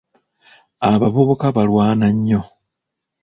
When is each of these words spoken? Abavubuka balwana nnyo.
Abavubuka 0.89 1.45
balwana 1.55 2.07
nnyo. 2.17 2.41